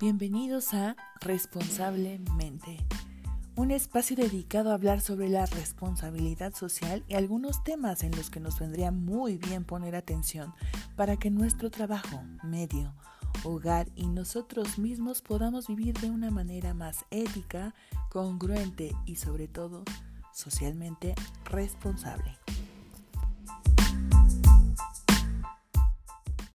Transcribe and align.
Bienvenidos 0.00 0.74
a 0.74 0.96
Responsablemente, 1.20 2.78
un 3.54 3.70
espacio 3.70 4.16
dedicado 4.16 4.72
a 4.72 4.74
hablar 4.74 5.00
sobre 5.00 5.28
la 5.28 5.46
responsabilidad 5.46 6.52
social 6.52 7.04
y 7.06 7.14
algunos 7.14 7.62
temas 7.62 8.02
en 8.02 8.10
los 8.16 8.28
que 8.28 8.40
nos 8.40 8.58
vendría 8.58 8.90
muy 8.90 9.38
bien 9.38 9.64
poner 9.64 9.94
atención 9.94 10.52
para 10.96 11.16
que 11.16 11.30
nuestro 11.30 11.70
trabajo, 11.70 12.20
medio, 12.42 12.92
hogar 13.44 13.86
y 13.94 14.08
nosotros 14.08 14.78
mismos 14.78 15.22
podamos 15.22 15.68
vivir 15.68 15.96
de 16.00 16.10
una 16.10 16.32
manera 16.32 16.74
más 16.74 17.04
ética, 17.12 17.72
congruente 18.10 18.96
y 19.06 19.14
sobre 19.14 19.46
todo 19.46 19.84
socialmente 20.32 21.14
responsable. 21.44 22.43